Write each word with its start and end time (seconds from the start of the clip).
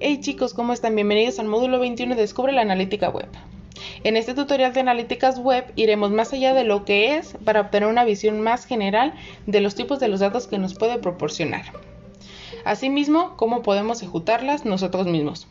Hey 0.00 0.20
chicos, 0.20 0.54
¿cómo 0.54 0.72
están? 0.72 0.94
Bienvenidos 0.94 1.40
al 1.40 1.48
módulo 1.48 1.80
21 1.80 2.14
de 2.14 2.20
Descubre 2.20 2.52
la 2.52 2.62
Analítica 2.62 3.08
Web. 3.08 3.26
En 4.04 4.16
este 4.16 4.32
tutorial 4.32 4.72
de 4.72 4.78
analíticas 4.78 5.40
web 5.40 5.64
iremos 5.74 6.12
más 6.12 6.32
allá 6.32 6.54
de 6.54 6.62
lo 6.62 6.84
que 6.84 7.16
es 7.16 7.36
para 7.44 7.62
obtener 7.62 7.88
una 7.88 8.04
visión 8.04 8.40
más 8.40 8.64
general 8.64 9.12
de 9.46 9.60
los 9.60 9.74
tipos 9.74 9.98
de 9.98 10.06
los 10.06 10.20
datos 10.20 10.46
que 10.46 10.56
nos 10.56 10.74
puede 10.74 10.98
proporcionar. 10.98 11.64
Asimismo, 12.64 13.36
cómo 13.36 13.62
podemos 13.62 14.00
ejecutarlas 14.00 14.64
nosotros 14.64 15.08
mismos. 15.08 15.48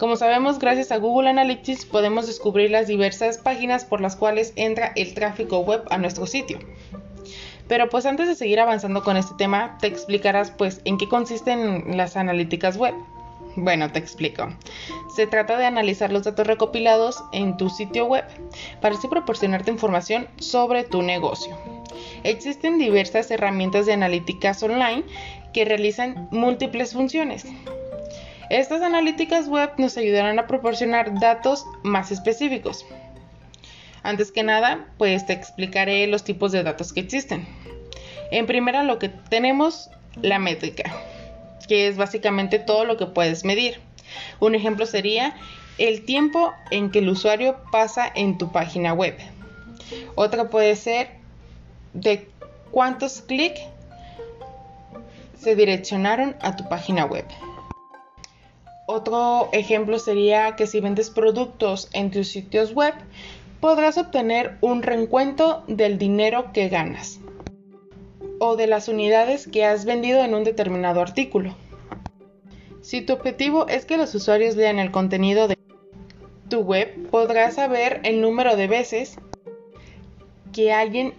Como 0.00 0.16
sabemos, 0.16 0.58
gracias 0.58 0.90
a 0.90 0.96
Google 0.96 1.30
Analytics 1.30 1.84
podemos 1.86 2.26
descubrir 2.26 2.72
las 2.72 2.88
diversas 2.88 3.38
páginas 3.38 3.84
por 3.84 4.00
las 4.00 4.16
cuales 4.16 4.52
entra 4.56 4.92
el 4.96 5.14
tráfico 5.14 5.60
web 5.60 5.84
a 5.90 5.98
nuestro 5.98 6.26
sitio. 6.26 6.58
Pero 7.68 7.88
pues 7.88 8.04
antes 8.04 8.26
de 8.26 8.34
seguir 8.34 8.58
avanzando 8.58 9.04
con 9.04 9.16
este 9.16 9.34
tema, 9.38 9.78
te 9.80 9.86
explicarás 9.86 10.50
pues 10.50 10.80
en 10.84 10.98
qué 10.98 11.08
consisten 11.08 11.96
las 11.96 12.16
analíticas 12.16 12.76
web. 12.76 12.94
Bueno, 13.60 13.90
te 13.90 13.98
explico. 13.98 14.48
Se 15.16 15.26
trata 15.26 15.58
de 15.58 15.66
analizar 15.66 16.12
los 16.12 16.22
datos 16.22 16.46
recopilados 16.46 17.24
en 17.32 17.56
tu 17.56 17.70
sitio 17.70 18.06
web 18.06 18.24
para 18.80 18.94
así 18.94 19.08
proporcionarte 19.08 19.72
información 19.72 20.28
sobre 20.38 20.84
tu 20.84 21.02
negocio. 21.02 21.58
Existen 22.22 22.78
diversas 22.78 23.28
herramientas 23.32 23.84
de 23.86 23.94
analíticas 23.94 24.62
online 24.62 25.02
que 25.52 25.64
realizan 25.64 26.28
múltiples 26.30 26.92
funciones. 26.92 27.46
Estas 28.48 28.80
analíticas 28.80 29.48
web 29.48 29.72
nos 29.76 29.96
ayudarán 29.96 30.38
a 30.38 30.46
proporcionar 30.46 31.18
datos 31.18 31.66
más 31.82 32.12
específicos. 32.12 32.86
Antes 34.04 34.30
que 34.30 34.44
nada, 34.44 34.86
pues 34.98 35.26
te 35.26 35.32
explicaré 35.32 36.06
los 36.06 36.22
tipos 36.22 36.52
de 36.52 36.62
datos 36.62 36.92
que 36.92 37.00
existen. 37.00 37.44
En 38.30 38.46
primera, 38.46 38.84
lo 38.84 39.00
que 39.00 39.08
tenemos, 39.08 39.90
la 40.22 40.38
métrica, 40.38 40.94
que 41.68 41.86
es 41.86 41.96
básicamente 41.96 42.58
todo 42.58 42.84
lo 42.84 42.96
que 42.96 43.06
puedes 43.06 43.44
medir. 43.44 43.80
Un 44.40 44.54
ejemplo 44.54 44.86
sería 44.86 45.36
el 45.76 46.04
tiempo 46.04 46.52
en 46.70 46.90
que 46.90 46.98
el 46.98 47.08
usuario 47.08 47.56
pasa 47.70 48.10
en 48.12 48.38
tu 48.38 48.50
página 48.50 48.92
web. 48.92 49.16
Otra 50.16 50.50
puede 50.50 50.74
ser 50.74 51.10
de 51.92 52.28
cuántos 52.70 53.20
clics 53.22 53.60
se 55.38 55.54
direccionaron 55.54 56.34
a 56.40 56.56
tu 56.56 56.68
página 56.68 57.04
web. 57.04 57.24
Otro 58.86 59.50
ejemplo 59.52 59.98
sería 59.98 60.56
que 60.56 60.66
si 60.66 60.80
vendes 60.80 61.10
productos 61.10 61.88
en 61.92 62.10
tus 62.10 62.28
sitios 62.28 62.74
web, 62.74 62.94
podrás 63.60 63.98
obtener 63.98 64.56
un 64.62 64.82
reencuentro 64.82 65.62
del 65.68 65.98
dinero 65.98 66.52
que 66.52 66.68
ganas 66.68 67.20
o 68.38 68.56
de 68.56 68.66
las 68.66 68.88
unidades 68.88 69.46
que 69.48 69.64
has 69.64 69.84
vendido 69.84 70.24
en 70.24 70.34
un 70.34 70.44
determinado 70.44 71.00
artículo. 71.00 71.56
Si 72.80 73.02
tu 73.02 73.12
objetivo 73.12 73.68
es 73.68 73.84
que 73.84 73.96
los 73.96 74.14
usuarios 74.14 74.56
lean 74.56 74.78
el 74.78 74.90
contenido 74.90 75.48
de 75.48 75.58
tu 76.48 76.60
web, 76.60 77.08
podrás 77.10 77.54
saber 77.54 78.00
el 78.04 78.20
número 78.20 78.56
de 78.56 78.66
veces 78.66 79.18
que 80.52 80.72
alguien 80.72 81.14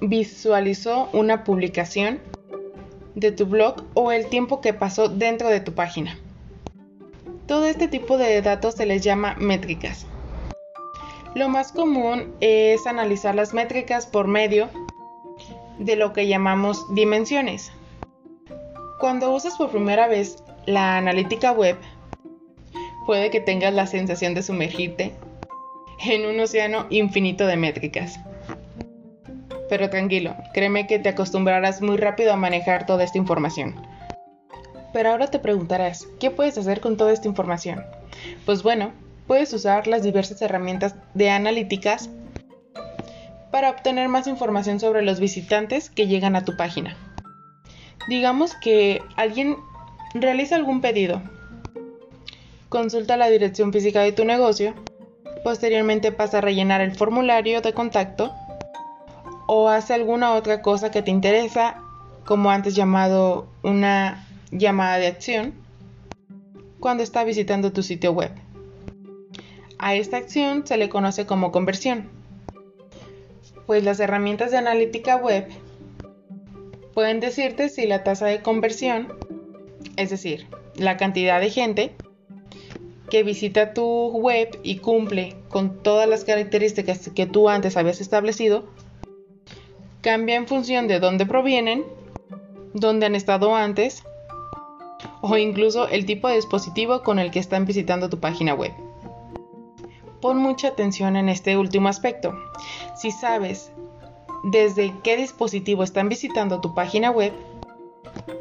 visualizó 0.00 1.08
una 1.12 1.44
publicación 1.44 2.20
de 3.14 3.32
tu 3.32 3.46
blog 3.46 3.82
o 3.94 4.12
el 4.12 4.26
tiempo 4.26 4.60
que 4.60 4.72
pasó 4.72 5.08
dentro 5.08 5.48
de 5.48 5.60
tu 5.60 5.72
página. 5.72 6.18
Todo 7.46 7.64
este 7.64 7.88
tipo 7.88 8.18
de 8.18 8.40
datos 8.42 8.74
se 8.74 8.86
les 8.86 9.02
llama 9.02 9.34
métricas. 9.38 10.06
Lo 11.34 11.48
más 11.48 11.72
común 11.72 12.34
es 12.40 12.86
analizar 12.86 13.34
las 13.34 13.54
métricas 13.54 14.06
por 14.06 14.28
medio 14.28 14.68
de 15.78 15.96
lo 15.96 16.12
que 16.12 16.28
llamamos 16.28 16.92
dimensiones. 16.94 17.72
Cuando 19.00 19.32
usas 19.34 19.56
por 19.56 19.70
primera 19.70 20.08
vez 20.08 20.42
la 20.66 20.98
analítica 20.98 21.52
web, 21.52 21.76
puede 23.06 23.30
que 23.30 23.40
tengas 23.40 23.72
la 23.72 23.86
sensación 23.86 24.34
de 24.34 24.42
sumergirte 24.42 25.12
en 26.04 26.26
un 26.26 26.38
océano 26.40 26.86
infinito 26.90 27.46
de 27.46 27.56
métricas. 27.56 28.18
Pero 29.68 29.90
tranquilo, 29.90 30.34
créeme 30.54 30.86
que 30.86 30.98
te 30.98 31.10
acostumbrarás 31.10 31.82
muy 31.82 31.96
rápido 31.96 32.32
a 32.32 32.36
manejar 32.36 32.86
toda 32.86 33.04
esta 33.04 33.18
información. 33.18 33.74
Pero 34.92 35.10
ahora 35.10 35.28
te 35.28 35.38
preguntarás, 35.38 36.06
¿qué 36.18 36.30
puedes 36.30 36.56
hacer 36.56 36.80
con 36.80 36.96
toda 36.96 37.12
esta 37.12 37.28
información? 37.28 37.84
Pues 38.46 38.62
bueno, 38.62 38.92
puedes 39.26 39.52
usar 39.52 39.86
las 39.86 40.02
diversas 40.02 40.40
herramientas 40.40 40.94
de 41.14 41.30
analíticas 41.30 42.08
para 43.50 43.70
obtener 43.70 44.08
más 44.08 44.26
información 44.26 44.80
sobre 44.80 45.02
los 45.02 45.20
visitantes 45.20 45.90
que 45.90 46.06
llegan 46.06 46.36
a 46.36 46.44
tu 46.44 46.56
página. 46.56 46.96
Digamos 48.08 48.54
que 48.54 49.02
alguien 49.16 49.56
realiza 50.14 50.56
algún 50.56 50.80
pedido, 50.80 51.22
consulta 52.68 53.16
la 53.16 53.28
dirección 53.28 53.72
física 53.72 54.00
de 54.00 54.12
tu 54.12 54.24
negocio, 54.24 54.74
posteriormente 55.44 56.12
pasa 56.12 56.38
a 56.38 56.40
rellenar 56.42 56.80
el 56.80 56.94
formulario 56.94 57.60
de 57.60 57.72
contacto 57.72 58.34
o 59.46 59.68
hace 59.68 59.94
alguna 59.94 60.34
otra 60.34 60.60
cosa 60.62 60.90
que 60.90 61.02
te 61.02 61.10
interesa, 61.10 61.82
como 62.24 62.50
antes 62.50 62.74
llamado 62.74 63.48
una 63.62 64.26
llamada 64.50 64.98
de 64.98 65.06
acción 65.06 65.54
cuando 66.80 67.02
está 67.02 67.24
visitando 67.24 67.72
tu 67.72 67.82
sitio 67.82 68.12
web. 68.12 68.30
A 69.78 69.94
esta 69.94 70.16
acción 70.16 70.66
se 70.66 70.76
le 70.76 70.88
conoce 70.88 71.26
como 71.26 71.52
conversión, 71.52 72.08
pues 73.68 73.84
las 73.84 74.00
herramientas 74.00 74.50
de 74.50 74.56
analítica 74.56 75.16
web 75.16 75.46
pueden 76.94 77.20
decirte 77.20 77.68
si 77.68 77.86
la 77.86 78.02
tasa 78.02 78.24
de 78.24 78.40
conversión, 78.40 79.08
es 79.96 80.08
decir, 80.08 80.46
la 80.74 80.96
cantidad 80.96 81.38
de 81.38 81.50
gente 81.50 81.94
que 83.10 83.22
visita 83.22 83.74
tu 83.74 84.08
web 84.08 84.58
y 84.62 84.78
cumple 84.78 85.36
con 85.50 85.82
todas 85.82 86.08
las 86.08 86.24
características 86.24 87.10
que 87.14 87.26
tú 87.26 87.50
antes 87.50 87.76
habías 87.76 88.00
establecido, 88.00 88.64
cambia 90.00 90.36
en 90.36 90.48
función 90.48 90.88
de 90.88 90.98
dónde 90.98 91.26
provienen, 91.26 91.84
dónde 92.72 93.04
han 93.04 93.14
estado 93.14 93.54
antes 93.54 94.02
o 95.20 95.36
incluso 95.36 95.88
el 95.88 96.06
tipo 96.06 96.28
de 96.28 96.36
dispositivo 96.36 97.02
con 97.02 97.18
el 97.18 97.30
que 97.30 97.38
están 97.38 97.66
visitando 97.66 98.08
tu 98.08 98.18
página 98.18 98.54
web. 98.54 98.72
Pon 100.20 100.38
mucha 100.38 100.68
atención 100.68 101.16
en 101.16 101.28
este 101.28 101.56
último 101.56 101.88
aspecto. 101.88 102.34
Si 102.96 103.10
sabes 103.10 103.70
desde 104.44 104.94
qué 105.02 105.16
dispositivo 105.16 105.82
están 105.82 106.08
visitando 106.08 106.60
tu 106.60 106.74
página 106.74 107.10
web, 107.10 107.32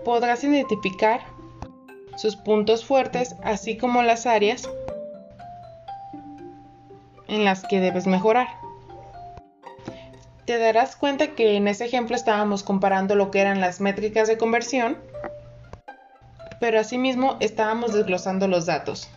podrás 0.03 0.43
identificar 0.43 1.21
sus 2.17 2.35
puntos 2.35 2.85
fuertes, 2.85 3.35
así 3.43 3.77
como 3.77 4.01
las 4.01 4.25
áreas 4.25 4.69
en 7.27 7.45
las 7.45 7.63
que 7.63 7.79
debes 7.79 8.07
mejorar. 8.07 8.47
Te 10.45 10.57
darás 10.57 10.95
cuenta 10.95 11.35
que 11.35 11.57
en 11.57 11.67
ese 11.67 11.85
ejemplo 11.85 12.15
estábamos 12.15 12.63
comparando 12.63 13.15
lo 13.15 13.31
que 13.31 13.41
eran 13.41 13.59
las 13.59 13.81
métricas 13.81 14.27
de 14.27 14.37
conversión 14.37 14.97
pero 16.59 16.79
asimismo 16.79 17.37
estábamos 17.39 17.93
desglosando 17.93 18.47
los 18.47 18.65
datos 18.65 19.09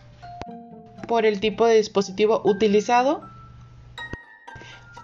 por 1.11 1.25
el 1.25 1.41
tipo 1.41 1.65
de 1.65 1.75
dispositivo 1.75 2.41
utilizado. 2.45 3.21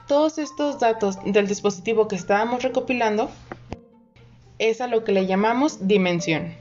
Todos 0.08 0.38
estos 0.38 0.80
datos 0.80 1.18
del 1.26 1.48
dispositivo 1.48 2.08
que 2.08 2.16
estábamos 2.16 2.64
recopilando 2.64 3.30
es 4.58 4.80
a 4.80 4.88
lo 4.88 5.04
que 5.04 5.12
le 5.12 5.26
llamamos 5.26 5.86
dimensión. 5.86 6.54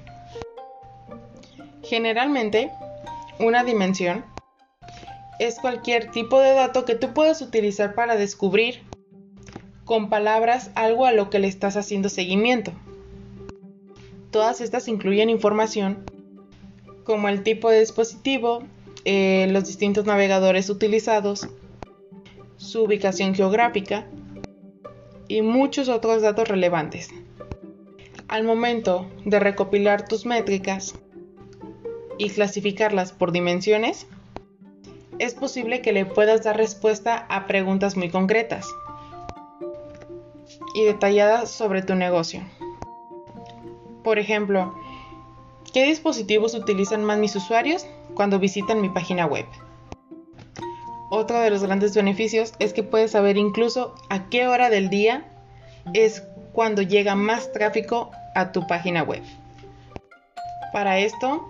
Generalmente, 1.84 2.72
una 3.38 3.62
dimensión 3.62 4.24
es 5.38 5.60
cualquier 5.60 6.10
tipo 6.10 6.40
de 6.40 6.52
dato 6.52 6.84
que 6.84 6.96
tú 6.96 7.14
puedas 7.14 7.40
utilizar 7.40 7.94
para 7.94 8.16
descubrir 8.16 8.82
con 9.84 10.08
palabras 10.08 10.72
algo 10.74 11.06
a 11.06 11.12
lo 11.12 11.30
que 11.30 11.38
le 11.38 11.46
estás 11.46 11.76
haciendo 11.76 12.08
seguimiento. 12.08 12.72
Todas 14.32 14.60
estas 14.60 14.88
incluyen 14.88 15.30
información 15.30 16.04
como 17.04 17.28
el 17.28 17.44
tipo 17.44 17.70
de 17.70 17.78
dispositivo, 17.78 18.64
los 19.06 19.64
distintos 19.66 20.04
navegadores 20.04 20.68
utilizados, 20.68 21.48
su 22.56 22.82
ubicación 22.82 23.34
geográfica 23.34 24.06
y 25.28 25.42
muchos 25.42 25.88
otros 25.88 26.22
datos 26.22 26.48
relevantes. 26.48 27.10
Al 28.26 28.42
momento 28.42 29.06
de 29.24 29.38
recopilar 29.38 30.08
tus 30.08 30.26
métricas 30.26 30.96
y 32.18 32.30
clasificarlas 32.30 33.12
por 33.12 33.30
dimensiones, 33.30 34.08
es 35.20 35.34
posible 35.34 35.82
que 35.82 35.92
le 35.92 36.04
puedas 36.04 36.42
dar 36.42 36.56
respuesta 36.56 37.26
a 37.28 37.46
preguntas 37.46 37.96
muy 37.96 38.10
concretas 38.10 38.66
y 40.74 40.84
detalladas 40.84 41.50
sobre 41.50 41.82
tu 41.82 41.94
negocio. 41.94 42.42
Por 44.02 44.18
ejemplo, 44.18 44.74
¿qué 45.76 45.84
dispositivos 45.84 46.54
utilizan 46.54 47.04
más 47.04 47.18
mis 47.18 47.36
usuarios 47.36 47.86
cuando 48.14 48.38
visitan 48.38 48.80
mi 48.80 48.88
página 48.88 49.26
web? 49.26 49.44
Otro 51.10 51.38
de 51.38 51.50
los 51.50 51.62
grandes 51.62 51.94
beneficios 51.94 52.54
es 52.60 52.72
que 52.72 52.82
puedes 52.82 53.10
saber 53.10 53.36
incluso 53.36 53.94
a 54.08 54.30
qué 54.30 54.48
hora 54.48 54.70
del 54.70 54.88
día 54.88 55.30
es 55.92 56.26
cuando 56.54 56.80
llega 56.80 57.14
más 57.14 57.52
tráfico 57.52 58.10
a 58.34 58.52
tu 58.52 58.66
página 58.66 59.02
web. 59.02 59.22
Para 60.72 60.98
esto, 60.98 61.46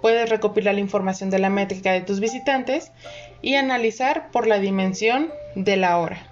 Puedes 0.00 0.30
recopilar 0.30 0.74
la 0.74 0.80
información 0.80 1.28
de 1.28 1.40
la 1.40 1.50
métrica 1.50 1.90
de 1.90 2.02
tus 2.02 2.20
visitantes 2.20 2.92
y 3.42 3.56
analizar 3.56 4.30
por 4.30 4.46
la 4.46 4.60
dimensión 4.60 5.32
de 5.56 5.76
la 5.76 5.98
hora. 5.98 6.24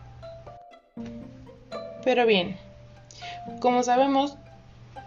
Pero 2.04 2.26
bien, 2.26 2.56
como 3.58 3.82
sabemos, 3.82 4.38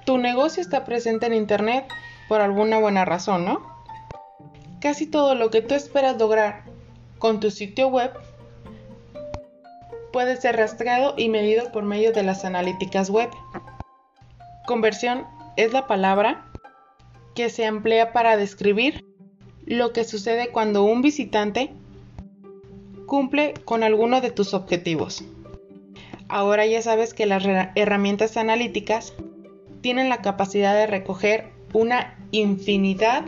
tu 0.09 0.17
negocio 0.17 0.59
está 0.59 0.85
presente 0.85 1.27
en 1.27 1.35
Internet 1.35 1.85
por 2.27 2.41
alguna 2.41 2.79
buena 2.79 3.05
razón, 3.05 3.45
¿no? 3.45 3.61
Casi 4.81 5.05
todo 5.05 5.35
lo 5.35 5.51
que 5.51 5.61
tú 5.61 5.75
esperas 5.75 6.17
lograr 6.17 6.63
con 7.19 7.39
tu 7.39 7.51
sitio 7.51 7.89
web 7.89 8.11
puede 10.11 10.35
ser 10.37 10.57
rastreado 10.57 11.13
y 11.15 11.29
medido 11.29 11.71
por 11.71 11.83
medio 11.83 12.11
de 12.11 12.23
las 12.23 12.43
analíticas 12.43 13.11
web. 13.11 13.29
Conversión 14.65 15.27
es 15.57 15.73
la 15.73 15.85
palabra 15.85 16.43
que 17.35 17.51
se 17.51 17.65
emplea 17.65 18.11
para 18.11 18.35
describir 18.35 19.05
lo 19.67 19.93
que 19.93 20.05
sucede 20.05 20.49
cuando 20.49 20.85
un 20.85 21.03
visitante 21.03 21.71
cumple 23.05 23.53
con 23.63 23.83
alguno 23.83 24.21
de 24.21 24.31
tus 24.31 24.55
objetivos. 24.55 25.23
Ahora 26.29 26.65
ya 26.65 26.81
sabes 26.81 27.13
que 27.13 27.27
las 27.27 27.43
herramientas 27.75 28.37
analíticas 28.37 29.13
tienen 29.81 30.09
la 30.09 30.21
capacidad 30.21 30.73
de 30.73 30.87
recoger 30.87 31.49
una 31.73 32.17
infinidad 32.31 33.25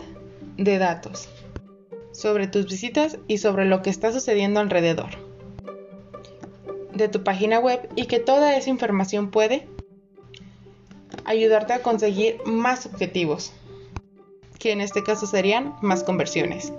de 0.57 0.77
datos 0.77 1.30
sobre 2.12 2.48
tus 2.48 2.68
visitas 2.68 3.18
y 3.27 3.38
sobre 3.38 3.65
lo 3.65 3.81
que 3.81 3.89
está 3.89 4.12
sucediendo 4.12 4.59
alrededor 4.59 5.09
de 6.94 7.07
tu 7.07 7.24
página 7.24 7.59
web 7.59 7.89
y 7.95 8.06
que 8.06 8.19
toda 8.19 8.56
esa 8.56 8.69
información 8.69 9.31
puede 9.31 9.68
ayudarte 11.25 11.74
a 11.74 11.81
conseguir 11.81 12.38
más 12.45 12.86
objetivos, 12.86 13.54
que 14.59 14.71
en 14.71 14.81
este 14.81 15.04
caso 15.04 15.25
serían 15.25 15.75
más 15.81 16.04
conversiones. 16.04 16.74